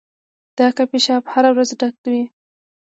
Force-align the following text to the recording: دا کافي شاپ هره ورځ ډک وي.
دا 0.57 0.67
کافي 0.77 0.99
شاپ 1.05 1.23
هره 1.33 1.49
ورځ 1.53 1.69
ډک 1.79 1.95
وي. 2.11 2.23